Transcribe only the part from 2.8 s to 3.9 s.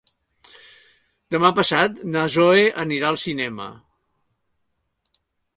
anirà al cinema.